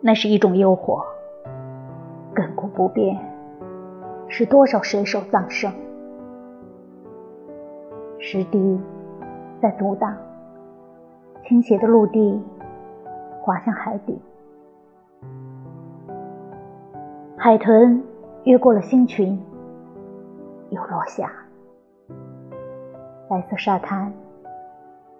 [0.00, 1.02] 那是一种诱惑，
[2.34, 3.18] 亘古不变，
[4.28, 5.72] 使多少水手丧生。
[8.18, 8.80] 石堤
[9.60, 10.16] 在阻挡，
[11.44, 12.40] 倾斜的陆地
[13.40, 14.20] 滑向海底。
[17.36, 18.02] 海豚
[18.44, 19.40] 越过了星群，
[20.70, 21.30] 又落下。
[23.28, 24.12] 白色沙滩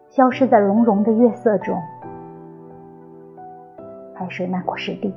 [0.08, 1.76] 消失在融融的月色中。
[4.18, 5.14] 海水漫过石地，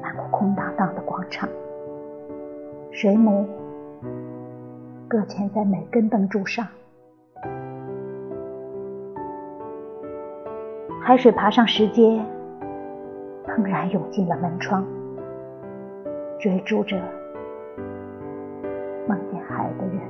[0.00, 1.46] 漫过空荡荡的广场。
[2.90, 3.46] 水母
[5.06, 6.66] 搁浅在每根灯柱上。
[11.02, 12.24] 海水爬上石阶，
[13.44, 14.82] 砰然涌进了门窗。
[16.38, 16.96] 追逐着
[19.06, 20.00] 梦见海的人。